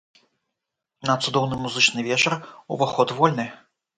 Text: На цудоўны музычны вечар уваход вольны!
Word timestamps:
На 1.09 1.17
цудоўны 1.25 1.59
музычны 1.65 2.05
вечар 2.09 2.33
уваход 2.77 3.15
вольны! 3.21 3.47